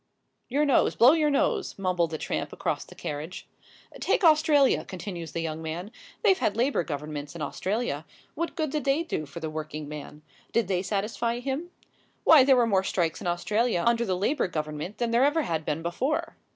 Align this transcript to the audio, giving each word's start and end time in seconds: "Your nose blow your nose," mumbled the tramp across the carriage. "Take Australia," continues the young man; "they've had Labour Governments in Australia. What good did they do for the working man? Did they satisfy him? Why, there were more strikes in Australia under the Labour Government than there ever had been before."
"Your 0.49 0.65
nose 0.65 0.95
blow 0.95 1.11
your 1.11 1.29
nose," 1.29 1.77
mumbled 1.77 2.09
the 2.09 2.17
tramp 2.17 2.51
across 2.51 2.83
the 2.85 2.95
carriage. 2.95 3.47
"Take 3.99 4.23
Australia," 4.23 4.83
continues 4.83 5.31
the 5.31 5.41
young 5.41 5.61
man; 5.61 5.91
"they've 6.23 6.39
had 6.39 6.57
Labour 6.57 6.83
Governments 6.83 7.35
in 7.35 7.43
Australia. 7.43 8.03
What 8.33 8.55
good 8.55 8.71
did 8.71 8.83
they 8.85 9.03
do 9.03 9.27
for 9.27 9.39
the 9.41 9.49
working 9.51 9.87
man? 9.87 10.23
Did 10.53 10.67
they 10.67 10.81
satisfy 10.81 11.37
him? 11.37 11.69
Why, 12.23 12.43
there 12.43 12.55
were 12.55 12.65
more 12.65 12.83
strikes 12.83 13.21
in 13.21 13.27
Australia 13.27 13.83
under 13.85 14.03
the 14.03 14.17
Labour 14.17 14.47
Government 14.47 14.97
than 14.97 15.11
there 15.11 15.23
ever 15.23 15.43
had 15.43 15.65
been 15.65 15.83
before." 15.83 16.35